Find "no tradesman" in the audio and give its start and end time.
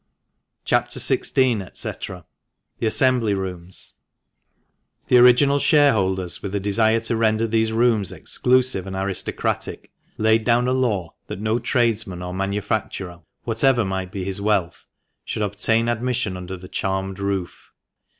11.39-12.23